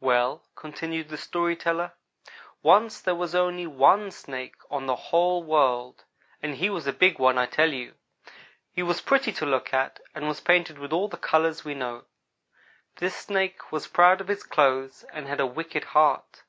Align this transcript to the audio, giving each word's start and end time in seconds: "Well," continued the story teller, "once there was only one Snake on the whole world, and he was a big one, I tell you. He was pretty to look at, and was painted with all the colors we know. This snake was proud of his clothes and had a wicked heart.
"Well," 0.00 0.42
continued 0.56 1.08
the 1.08 1.16
story 1.16 1.54
teller, 1.54 1.92
"once 2.64 3.00
there 3.00 3.14
was 3.14 3.36
only 3.36 3.64
one 3.64 4.10
Snake 4.10 4.56
on 4.72 4.86
the 4.86 4.96
whole 4.96 5.40
world, 5.44 6.04
and 6.42 6.56
he 6.56 6.68
was 6.68 6.88
a 6.88 6.92
big 6.92 7.20
one, 7.20 7.38
I 7.38 7.46
tell 7.46 7.72
you. 7.72 7.94
He 8.72 8.82
was 8.82 9.00
pretty 9.00 9.30
to 9.34 9.46
look 9.46 9.72
at, 9.72 10.00
and 10.16 10.26
was 10.26 10.40
painted 10.40 10.80
with 10.80 10.92
all 10.92 11.06
the 11.06 11.16
colors 11.16 11.64
we 11.64 11.74
know. 11.74 12.06
This 12.96 13.14
snake 13.14 13.70
was 13.70 13.86
proud 13.86 14.20
of 14.20 14.26
his 14.26 14.42
clothes 14.42 15.04
and 15.12 15.28
had 15.28 15.38
a 15.38 15.46
wicked 15.46 15.84
heart. 15.84 16.42